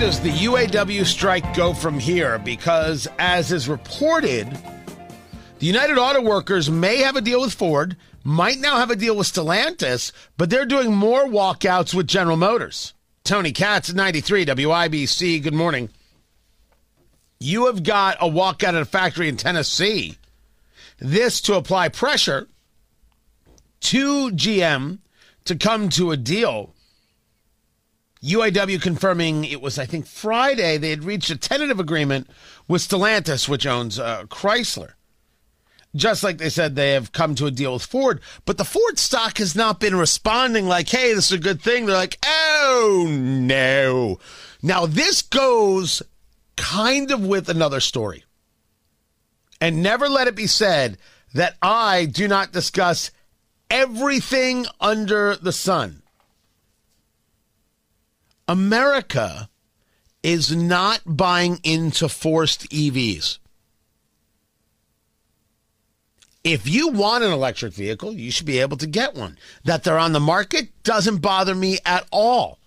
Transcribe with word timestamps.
does 0.00 0.18
the 0.18 0.30
UAW 0.30 1.04
strike 1.04 1.54
go 1.54 1.74
from 1.74 1.98
here? 1.98 2.38
Because, 2.38 3.06
as 3.18 3.52
is 3.52 3.68
reported, 3.68 4.48
the 5.58 5.66
United 5.66 5.98
Auto 5.98 6.22
Workers 6.22 6.70
may 6.70 7.00
have 7.00 7.16
a 7.16 7.20
deal 7.20 7.42
with 7.42 7.52
Ford, 7.52 7.98
might 8.24 8.58
now 8.58 8.78
have 8.78 8.90
a 8.90 8.96
deal 8.96 9.14
with 9.14 9.26
Stellantis, 9.26 10.10
but 10.38 10.48
they're 10.48 10.64
doing 10.64 10.94
more 10.94 11.26
walkouts 11.26 11.92
with 11.92 12.06
General 12.06 12.38
Motors. 12.38 12.94
Tony 13.24 13.52
Katz, 13.52 13.92
93 13.92 14.46
WIBC. 14.46 15.42
Good 15.42 15.52
morning. 15.52 15.90
You 17.38 17.66
have 17.66 17.82
got 17.82 18.16
a 18.22 18.26
walkout 18.26 18.68
at 18.68 18.76
a 18.76 18.86
factory 18.86 19.28
in 19.28 19.36
Tennessee. 19.36 20.16
This 20.98 21.42
to 21.42 21.56
apply 21.56 21.90
pressure 21.90 22.48
to 23.80 24.30
GM 24.30 25.00
to 25.44 25.56
come 25.56 25.90
to 25.90 26.10
a 26.10 26.16
deal. 26.16 26.72
UAW 28.22 28.80
confirming 28.82 29.44
it 29.44 29.62
was, 29.62 29.78
I 29.78 29.86
think, 29.86 30.06
Friday 30.06 30.76
they 30.76 30.90
had 30.90 31.04
reached 31.04 31.30
a 31.30 31.36
tentative 31.36 31.80
agreement 31.80 32.28
with 32.68 32.82
Stellantis, 32.82 33.48
which 33.48 33.66
owns 33.66 33.98
uh, 33.98 34.24
Chrysler. 34.24 34.92
Just 35.96 36.22
like 36.22 36.38
they 36.38 36.50
said 36.50 36.76
they 36.76 36.92
have 36.92 37.12
come 37.12 37.34
to 37.34 37.46
a 37.46 37.50
deal 37.50 37.72
with 37.72 37.84
Ford, 37.84 38.20
but 38.44 38.58
the 38.58 38.64
Ford 38.64 38.98
stock 38.98 39.38
has 39.38 39.56
not 39.56 39.80
been 39.80 39.96
responding 39.96 40.68
like, 40.68 40.88
hey, 40.88 41.14
this 41.14 41.26
is 41.26 41.32
a 41.32 41.38
good 41.38 41.60
thing. 41.60 41.86
They're 41.86 41.96
like, 41.96 42.18
oh 42.24 43.06
no. 43.08 44.20
Now, 44.62 44.86
this 44.86 45.22
goes 45.22 46.02
kind 46.56 47.10
of 47.10 47.26
with 47.26 47.48
another 47.48 47.80
story. 47.80 48.24
And 49.60 49.82
never 49.82 50.08
let 50.08 50.28
it 50.28 50.36
be 50.36 50.46
said 50.46 50.98
that 51.34 51.56
I 51.60 52.04
do 52.04 52.28
not 52.28 52.52
discuss 52.52 53.10
everything 53.70 54.66
under 54.80 55.36
the 55.36 55.52
sun. 55.52 56.02
America 58.50 59.48
is 60.24 60.52
not 60.52 61.02
buying 61.06 61.60
into 61.62 62.08
forced 62.08 62.68
EVs. 62.70 63.38
If 66.42 66.66
you 66.66 66.88
want 66.88 67.22
an 67.22 67.30
electric 67.30 67.74
vehicle, 67.74 68.12
you 68.12 68.32
should 68.32 68.46
be 68.46 68.58
able 68.58 68.76
to 68.78 68.88
get 68.88 69.14
one. 69.14 69.38
That 69.62 69.84
they're 69.84 70.00
on 70.00 70.12
the 70.12 70.18
market 70.18 70.70
doesn't 70.82 71.18
bother 71.18 71.54
me 71.54 71.78
at 71.86 72.08
all. 72.10 72.58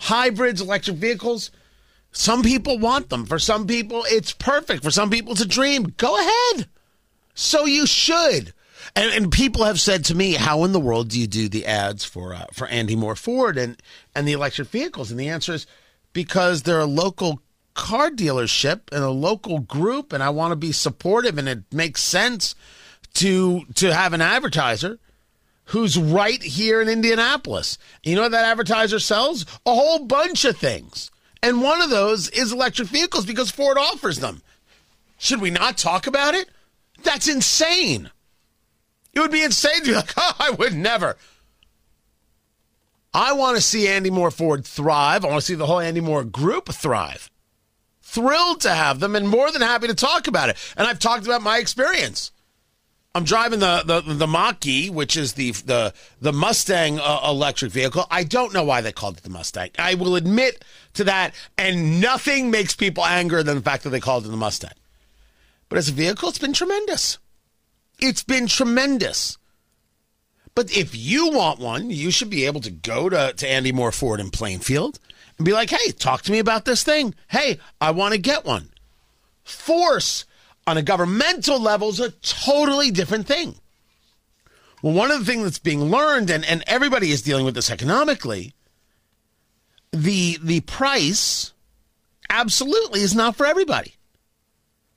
Hybrids, 0.00 0.60
electric 0.60 0.98
vehicles, 0.98 1.50
some 2.10 2.42
people 2.42 2.78
want 2.78 3.08
them. 3.08 3.24
For 3.24 3.38
some 3.38 3.66
people, 3.66 4.04
it's 4.08 4.34
perfect. 4.34 4.84
For 4.84 4.90
some 4.90 5.08
people, 5.08 5.32
it's 5.32 5.40
a 5.40 5.48
dream. 5.48 5.94
Go 5.96 6.18
ahead. 6.18 6.68
So 7.32 7.64
you 7.64 7.86
should. 7.86 8.52
And, 8.94 9.12
and 9.12 9.32
people 9.32 9.64
have 9.64 9.80
said 9.80 10.04
to 10.06 10.14
me, 10.14 10.34
"How 10.34 10.64
in 10.64 10.72
the 10.72 10.80
world 10.80 11.08
do 11.08 11.20
you 11.20 11.26
do 11.26 11.48
the 11.48 11.66
ads 11.66 12.04
for 12.04 12.34
uh, 12.34 12.46
for 12.52 12.66
Andy 12.68 12.96
Moore 12.96 13.16
Ford 13.16 13.56
and 13.56 13.80
and 14.14 14.26
the 14.26 14.32
electric 14.32 14.68
vehicles?" 14.68 15.10
And 15.10 15.18
the 15.18 15.28
answer 15.28 15.54
is 15.54 15.66
because 16.12 16.62
they're 16.62 16.80
a 16.80 16.86
local 16.86 17.40
car 17.74 18.10
dealership 18.10 18.80
and 18.92 19.02
a 19.02 19.10
local 19.10 19.60
group, 19.60 20.12
and 20.12 20.22
I 20.22 20.30
want 20.30 20.52
to 20.52 20.56
be 20.56 20.72
supportive, 20.72 21.38
and 21.38 21.48
it 21.48 21.64
makes 21.72 22.02
sense 22.02 22.54
to 23.14 23.64
to 23.74 23.94
have 23.94 24.12
an 24.12 24.20
advertiser 24.20 24.98
who's 25.66 25.96
right 25.96 26.42
here 26.42 26.80
in 26.80 26.88
Indianapolis. 26.88 27.78
You 28.02 28.16
know 28.16 28.28
that 28.28 28.44
advertiser 28.44 28.98
sells? 28.98 29.46
A 29.64 29.74
whole 29.74 30.00
bunch 30.00 30.44
of 30.44 30.56
things. 30.56 31.10
And 31.42 31.62
one 31.62 31.80
of 31.80 31.90
those 31.90 32.28
is 32.30 32.52
electric 32.52 32.88
vehicles 32.88 33.26
because 33.26 33.50
Ford 33.50 33.78
offers 33.78 34.18
them. 34.18 34.42
Should 35.18 35.40
we 35.40 35.50
not 35.50 35.78
talk 35.78 36.06
about 36.06 36.34
it? 36.34 36.50
That's 37.02 37.28
insane. 37.28 38.10
It 39.12 39.20
would 39.20 39.30
be 39.30 39.44
insane 39.44 39.80
to 39.80 39.90
be 39.90 39.94
like, 39.94 40.12
oh, 40.16 40.36
I 40.38 40.50
would 40.50 40.74
never. 40.74 41.16
I 43.14 43.34
want 43.34 43.56
to 43.56 43.62
see 43.62 43.88
Andy 43.88 44.10
Moore 44.10 44.30
Ford 44.30 44.64
thrive. 44.64 45.24
I 45.24 45.28
want 45.28 45.40
to 45.40 45.46
see 45.46 45.54
the 45.54 45.66
whole 45.66 45.80
Andy 45.80 46.00
Moore 46.00 46.24
group 46.24 46.72
thrive. 46.72 47.30
Thrilled 48.00 48.60
to 48.62 48.70
have 48.70 49.00
them 49.00 49.14
and 49.14 49.28
more 49.28 49.50
than 49.50 49.62
happy 49.62 49.86
to 49.86 49.94
talk 49.94 50.26
about 50.26 50.48
it. 50.48 50.56
And 50.76 50.86
I've 50.86 50.98
talked 50.98 51.24
about 51.24 51.42
my 51.42 51.58
experience. 51.58 52.32
I'm 53.14 53.24
driving 53.24 53.58
the 53.58 53.82
the 53.84 54.00
the 54.14 54.26
Mach-E, 54.26 54.88
which 54.88 55.18
is 55.18 55.34
the 55.34 55.52
the 55.52 55.92
the 56.20 56.32
Mustang 56.32 56.98
uh, 56.98 57.20
electric 57.24 57.70
vehicle. 57.70 58.06
I 58.10 58.24
don't 58.24 58.54
know 58.54 58.64
why 58.64 58.80
they 58.80 58.92
called 58.92 59.18
it 59.18 59.22
the 59.22 59.30
Mustang. 59.30 59.70
I 59.78 59.94
will 59.94 60.16
admit 60.16 60.64
to 60.94 61.04
that, 61.04 61.34
and 61.58 62.00
nothing 62.00 62.50
makes 62.50 62.74
people 62.74 63.04
angrier 63.04 63.42
than 63.42 63.56
the 63.56 63.62
fact 63.62 63.84
that 63.84 63.90
they 63.90 64.00
called 64.00 64.24
it 64.24 64.30
the 64.30 64.36
Mustang. 64.38 64.72
But 65.68 65.76
as 65.76 65.90
a 65.90 65.92
vehicle, 65.92 66.30
it's 66.30 66.38
been 66.38 66.54
tremendous. 66.54 67.18
It's 68.02 68.24
been 68.24 68.48
tremendous. 68.48 69.38
But 70.54 70.76
if 70.76 70.94
you 70.94 71.30
want 71.30 71.60
one, 71.60 71.90
you 71.90 72.10
should 72.10 72.28
be 72.30 72.44
able 72.44 72.60
to 72.62 72.70
go 72.70 73.08
to, 73.08 73.32
to 73.32 73.48
Andy 73.48 73.70
Moore 73.70 73.92
Ford 73.92 74.20
in 74.20 74.30
Plainfield 74.30 74.98
and 75.38 75.46
be 75.46 75.52
like, 75.52 75.70
hey, 75.70 75.92
talk 75.92 76.22
to 76.22 76.32
me 76.32 76.40
about 76.40 76.64
this 76.64 76.82
thing. 76.82 77.14
Hey, 77.28 77.58
I 77.80 77.92
want 77.92 78.12
to 78.12 78.20
get 78.20 78.44
one. 78.44 78.70
Force 79.44 80.24
on 80.66 80.76
a 80.76 80.82
governmental 80.82 81.60
level 81.60 81.88
is 81.90 82.00
a 82.00 82.10
totally 82.10 82.90
different 82.90 83.26
thing. 83.26 83.54
Well, 84.82 84.94
one 84.94 85.12
of 85.12 85.20
the 85.20 85.24
things 85.24 85.44
that's 85.44 85.60
being 85.60 85.84
learned, 85.84 86.28
and, 86.28 86.44
and 86.44 86.64
everybody 86.66 87.12
is 87.12 87.22
dealing 87.22 87.44
with 87.44 87.54
this 87.54 87.70
economically, 87.70 88.52
the 89.92 90.38
the 90.42 90.60
price 90.62 91.52
absolutely 92.28 93.00
is 93.00 93.14
not 93.14 93.36
for 93.36 93.46
everybody. 93.46 93.94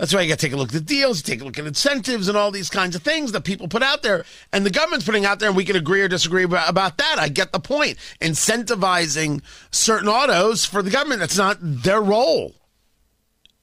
That's 0.00 0.14
why 0.14 0.22
you 0.22 0.30
got 0.30 0.38
to 0.38 0.46
take 0.46 0.54
a 0.54 0.56
look 0.56 0.68
at 0.68 0.72
the 0.72 0.80
deals, 0.80 1.20
take 1.20 1.42
a 1.42 1.44
look 1.44 1.58
at 1.58 1.66
incentives, 1.66 2.26
and 2.26 2.34
all 2.34 2.50
these 2.50 2.70
kinds 2.70 2.96
of 2.96 3.02
things 3.02 3.32
that 3.32 3.44
people 3.44 3.68
put 3.68 3.82
out 3.82 4.02
there, 4.02 4.24
and 4.50 4.64
the 4.64 4.70
government's 4.70 5.04
putting 5.04 5.26
out 5.26 5.40
there, 5.40 5.48
and 5.48 5.56
we 5.56 5.66
can 5.66 5.76
agree 5.76 6.00
or 6.00 6.08
disagree 6.08 6.44
about 6.44 6.96
that. 6.96 7.16
I 7.18 7.28
get 7.28 7.52
the 7.52 7.60
point. 7.60 7.98
Incentivizing 8.18 9.42
certain 9.70 10.08
autos 10.08 10.64
for 10.64 10.82
the 10.82 10.88
government, 10.88 11.20
that's 11.20 11.36
not 11.36 11.58
their 11.60 12.00
role. 12.00 12.54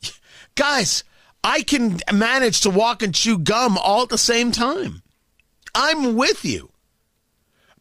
Guys, 0.55 1.03
I 1.43 1.63
can 1.63 2.01
manage 2.13 2.61
to 2.61 2.69
walk 2.69 3.01
and 3.01 3.15
chew 3.15 3.39
gum 3.39 3.75
all 3.75 4.03
at 4.03 4.09
the 4.09 4.17
same 4.19 4.51
time. 4.51 5.01
I'm 5.73 6.15
with 6.15 6.45
you. 6.45 6.69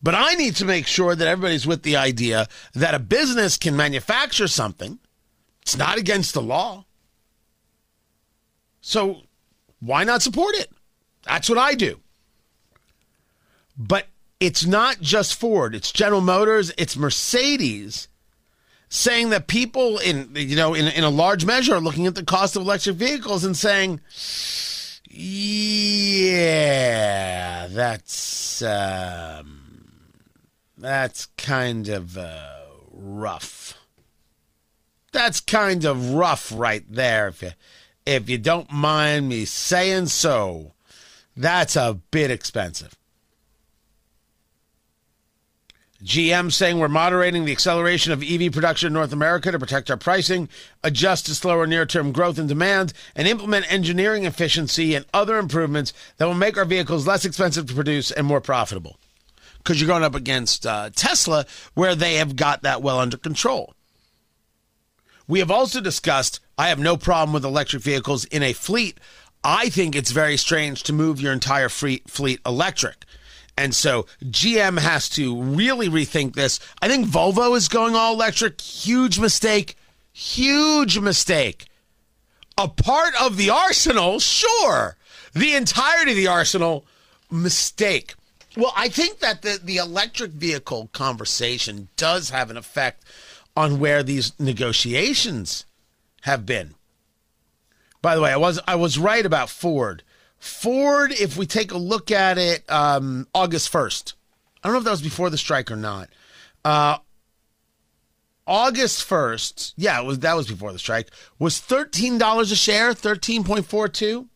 But 0.02 0.14
I 0.14 0.32
need 0.32 0.56
to 0.56 0.64
make 0.64 0.86
sure 0.86 1.14
that 1.14 1.28
everybody's 1.28 1.66
with 1.66 1.82
the 1.82 1.96
idea 1.96 2.48
that 2.72 2.94
a 2.94 2.98
business 3.00 3.58
can 3.58 3.76
manufacture 3.76 4.48
something. 4.48 4.98
It's 5.60 5.76
not 5.76 5.98
against 5.98 6.32
the 6.32 6.40
law. 6.40 6.86
So 8.86 9.22
why 9.80 10.04
not 10.04 10.22
support 10.22 10.54
it? 10.54 10.70
That's 11.24 11.48
what 11.48 11.58
I 11.58 11.74
do. 11.74 11.98
But 13.76 14.06
it's 14.38 14.64
not 14.64 15.00
just 15.00 15.34
Ford, 15.34 15.74
it's 15.74 15.90
General 15.90 16.20
Motors, 16.20 16.72
it's 16.78 16.96
Mercedes 16.96 18.06
saying 18.88 19.30
that 19.30 19.48
people 19.48 19.98
in 19.98 20.30
you 20.36 20.54
know 20.54 20.72
in, 20.72 20.86
in 20.86 21.02
a 21.02 21.10
large 21.10 21.44
measure 21.44 21.74
are 21.74 21.80
looking 21.80 22.06
at 22.06 22.14
the 22.14 22.24
cost 22.24 22.54
of 22.54 22.62
electric 22.62 22.94
vehicles 22.94 23.42
and 23.42 23.56
saying 23.56 24.00
yeah 25.10 26.46
that's 27.68 28.62
um, 28.62 30.04
that's 30.78 31.26
kind 31.36 31.88
of 31.88 32.16
uh, 32.16 32.60
rough 32.92 33.76
that's 35.10 35.40
kind 35.40 35.84
of 35.84 36.10
rough 36.10 36.52
right 36.54 36.84
there 36.88 37.26
if 37.26 37.42
you 37.42 37.50
if 38.06 38.30
you 38.30 38.38
don't 38.38 38.72
mind 38.72 39.28
me 39.28 39.44
saying 39.44 40.06
so 40.06 40.72
that's 41.36 41.76
a 41.76 42.00
bit 42.10 42.30
expensive 42.30 42.96
GM 46.06 46.52
saying 46.52 46.78
we're 46.78 46.88
moderating 46.88 47.44
the 47.44 47.52
acceleration 47.52 48.12
of 48.12 48.22
EV 48.22 48.52
production 48.52 48.88
in 48.88 48.92
North 48.92 49.12
America 49.12 49.50
to 49.50 49.58
protect 49.58 49.90
our 49.90 49.96
pricing, 49.96 50.48
adjust 50.84 51.26
to 51.26 51.34
slower 51.34 51.66
near 51.66 51.86
term 51.86 52.12
growth 52.12 52.38
and 52.38 52.48
demand, 52.48 52.92
and 53.14 53.26
implement 53.26 53.72
engineering 53.72 54.24
efficiency 54.24 54.94
and 54.94 55.06
other 55.14 55.38
improvements 55.38 55.92
that 56.18 56.26
will 56.26 56.34
make 56.34 56.56
our 56.56 56.64
vehicles 56.64 57.06
less 57.06 57.24
expensive 57.24 57.66
to 57.66 57.74
produce 57.74 58.10
and 58.10 58.26
more 58.26 58.40
profitable. 58.40 58.98
Because 59.58 59.80
you're 59.80 59.88
going 59.88 60.04
up 60.04 60.14
against 60.14 60.66
uh, 60.66 60.90
Tesla, 60.94 61.44
where 61.74 61.96
they 61.96 62.14
have 62.16 62.36
got 62.36 62.62
that 62.62 62.82
well 62.82 63.00
under 63.00 63.16
control. 63.16 63.74
We 65.26 65.40
have 65.40 65.50
also 65.50 65.80
discussed 65.80 66.40
I 66.58 66.68
have 66.68 66.78
no 66.78 66.96
problem 66.96 67.34
with 67.34 67.44
electric 67.44 67.82
vehicles 67.82 68.24
in 68.26 68.42
a 68.42 68.52
fleet. 68.52 68.98
I 69.44 69.68
think 69.68 69.94
it's 69.94 70.10
very 70.10 70.36
strange 70.36 70.82
to 70.84 70.92
move 70.92 71.20
your 71.20 71.32
entire 71.32 71.68
fleet, 71.68 72.40
electric. 72.46 73.04
And 73.58 73.74
so 73.74 74.06
GM 74.22 74.78
has 74.78 75.08
to 75.10 75.40
really 75.40 75.88
rethink 75.88 76.34
this. 76.34 76.58
I 76.80 76.88
think 76.88 77.06
Volvo 77.06 77.56
is 77.56 77.68
going 77.68 77.94
all 77.94 78.14
electric. 78.14 78.60
Huge 78.60 79.18
mistake. 79.18 79.76
Huge 80.12 80.98
mistake. 80.98 81.66
A 82.58 82.68
part 82.68 83.14
of 83.20 83.36
the 83.36 83.50
arsenal, 83.50 84.18
sure. 84.18 84.96
The 85.34 85.54
entirety 85.54 86.12
of 86.12 86.16
the 86.16 86.26
arsenal, 86.26 86.86
mistake. 87.30 88.14
Well, 88.56 88.72
I 88.74 88.88
think 88.88 89.18
that 89.18 89.42
the, 89.42 89.60
the 89.62 89.76
electric 89.76 90.30
vehicle 90.30 90.88
conversation 90.92 91.88
does 91.96 92.30
have 92.30 92.50
an 92.50 92.56
effect 92.56 93.04
on 93.54 93.78
where 93.78 94.02
these 94.02 94.32
negotiations 94.40 95.66
have 96.22 96.46
been. 96.46 96.74
By 98.02 98.14
the 98.14 98.22
way, 98.22 98.32
I 98.32 98.36
was 98.36 98.60
I 98.66 98.76
was 98.76 98.98
right 98.98 99.26
about 99.26 99.50
Ford. 99.50 100.02
Ford, 100.38 101.12
if 101.12 101.36
we 101.36 101.46
take 101.46 101.72
a 101.72 101.78
look 101.78 102.10
at 102.10 102.38
it, 102.38 102.70
um, 102.70 103.26
August 103.34 103.68
first. 103.68 104.14
I 104.62 104.68
don't 104.68 104.74
know 104.74 104.78
if 104.78 104.84
that 104.84 104.90
was 104.92 105.02
before 105.02 105.30
the 105.30 105.38
strike 105.38 105.70
or 105.70 105.76
not. 105.76 106.08
Uh, 106.64 106.98
August 108.46 109.02
first, 109.02 109.74
yeah, 109.76 110.00
it 110.00 110.04
was 110.04 110.20
that 110.20 110.36
was 110.36 110.46
before 110.46 110.72
the 110.72 110.78
strike. 110.78 111.10
Was 111.38 111.58
thirteen 111.58 112.16
dollars 112.16 112.52
a 112.52 112.56
share, 112.56 112.94
thirteen 112.94 113.42
point 113.42 113.66
four 113.66 113.88
two. 113.88 114.28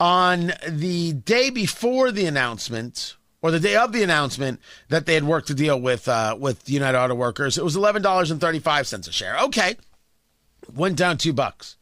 On 0.00 0.52
the 0.66 1.12
day 1.12 1.50
before 1.50 2.10
the 2.10 2.24
announcement, 2.24 3.16
or 3.40 3.50
the 3.50 3.60
day 3.60 3.76
of 3.76 3.92
the 3.92 4.02
announcement 4.02 4.60
that 4.88 5.06
they 5.06 5.14
had 5.14 5.24
worked 5.24 5.50
a 5.50 5.54
deal 5.54 5.80
with 5.80 6.08
uh, 6.08 6.36
with 6.38 6.68
United 6.68 6.98
Auto 6.98 7.14
Workers, 7.14 7.58
it 7.58 7.64
was 7.64 7.76
eleven 7.76 8.02
dollars 8.02 8.30
and 8.30 8.40
thirty 8.40 8.58
five 8.58 8.86
cents 8.86 9.08
a 9.08 9.12
share. 9.12 9.38
Okay, 9.44 9.76
went 10.74 10.96
down 10.96 11.18
two 11.18 11.32
bucks. 11.32 11.76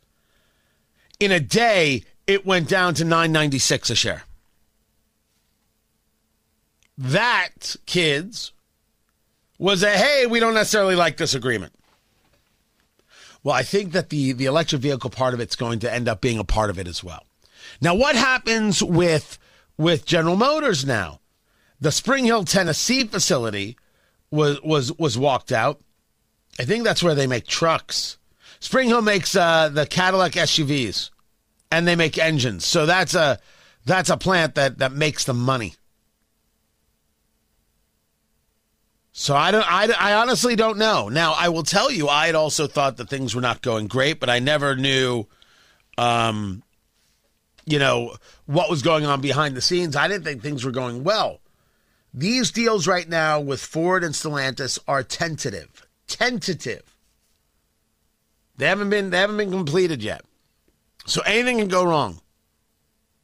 In 1.19 1.32
a 1.32 1.41
day, 1.41 2.05
it 2.26 2.44
went 2.44 2.69
down 2.69 2.94
to 2.94 3.05
nine 3.05 3.32
ninety 3.32 3.58
six 3.58 3.91
a 3.91 3.94
share. 3.94 4.25
That 6.99 7.76
kids 7.87 8.52
was 9.59 9.82
a 9.82 9.91
hey, 9.91 10.26
we 10.26 10.41
don't 10.41 10.55
necessarily 10.55 10.94
like 10.94 11.17
this 11.17 11.35
agreement. 11.35 11.73
Well, 13.43 13.55
I 13.55 13.62
think 13.62 13.93
that 13.93 14.11
the 14.11 14.32
the 14.32 14.47
electric 14.47 14.82
vehicle 14.82 15.11
part 15.11 15.32
of 15.32 15.41
it's 15.41 15.56
going 15.56 15.79
to 15.81 15.93
end 15.93 16.09
up 16.09 16.20
being 16.20 16.38
a 16.38 16.44
part 16.44 16.69
of 16.69 16.79
it 16.79 16.88
as 16.88 17.05
well. 17.05 17.25
Now, 17.81 17.94
what 17.94 18.17
happens 18.17 18.82
with 18.82 19.38
with 19.79 20.05
General 20.05 20.37
Motors 20.37 20.85
now? 20.85 21.20
The 21.81 21.93
Spring 21.93 22.25
Hill, 22.25 22.44
Tennessee 22.44 23.05
facility 23.05 23.76
was 24.31 24.61
was 24.62 24.93
was 24.99 25.19
walked 25.19 25.52
out. 25.52 25.81
I 26.58 26.64
think 26.64 26.84
that's 26.84 27.02
where 27.02 27.14
they 27.14 27.26
make 27.26 27.46
trucks. 27.46 28.19
Spring 28.61 28.88
Hill 28.88 29.02
makes 29.02 29.37
uh, 29.37 29.69
the 29.69 29.87
Cadillac 29.87 30.32
SUVs, 30.32 31.11
and 31.70 31.87
they 31.87 31.96
make 31.96 32.19
engines. 32.19 32.64
So 32.64 32.87
that's 32.87 33.14
a 33.14 33.38
that's 33.84 34.11
a 34.11 34.17
plant 34.17 34.55
that 34.55 34.78
that 34.78 34.93
makes 34.93 35.25
the 35.25 35.34
money. 35.34 35.75
So 39.12 39.34
I 39.34 39.50
don't. 39.50 39.64
I, 39.67 39.93
I 39.99 40.14
honestly 40.14 40.56
don't 40.56 40.76
know. 40.76 41.08
Now 41.08 41.32
I 41.32 41.49
will 41.49 41.62
tell 41.62 41.90
you, 41.90 42.08
I 42.08 42.26
had 42.26 42.34
also 42.34 42.67
thought 42.67 42.99
that 42.99 43.08
things 43.08 43.34
were 43.34 43.40
not 43.40 43.62
going 43.62 43.87
great, 43.87 44.20
but 44.20 44.28
I 44.28 44.40
never 44.40 44.76
knew, 44.76 45.26
um, 45.96 46.62
you 47.64 47.78
know, 47.78 48.17
what 48.44 48.69
was 48.69 48.82
going 48.82 49.06
on 49.06 49.23
behind 49.23 49.56
the 49.56 49.62
scenes. 49.62 49.96
I 49.96 50.08
didn't 50.08 50.25
think 50.25 50.43
things 50.43 50.64
were 50.64 50.70
going 50.70 51.02
well. 51.02 51.40
These 52.18 52.50
deals 52.50 52.86
right 52.86 53.06
now 53.06 53.38
with 53.40 53.60
Ford 53.60 54.02
and 54.02 54.14
Stellantis 54.14 54.78
are 54.88 55.02
tentative. 55.02 55.86
Tentative. 56.08 56.96
They 58.56 58.66
haven't 58.66 58.88
been 58.88 59.10
they 59.10 59.18
haven't 59.18 59.36
been 59.36 59.50
completed 59.50 60.02
yet. 60.02 60.22
So 61.04 61.20
anything 61.26 61.58
can 61.58 61.68
go 61.68 61.84
wrong. 61.84 62.20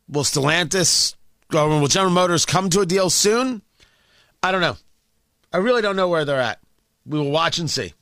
Will 0.09 0.25
Stellantis 0.25 1.15
or 1.55 1.69
will 1.69 1.87
General 1.89 2.13
Motors 2.13 2.45
come 2.45 2.69
to 2.69 2.81
a 2.81 2.87
deal 2.87 3.09
soon? 3.09 3.63
I 4.43 4.53
don't 4.53 4.61
know. 4.61 4.77
I 5.55 5.57
really 5.57 5.81
don't 5.81 5.97
know 5.97 6.09
where 6.09 6.27
they're 6.27 6.39
at. 6.39 6.61
We 7.07 7.19
will 7.19 7.31
watch 7.31 7.59
and 7.59 7.71
see. 7.71 7.95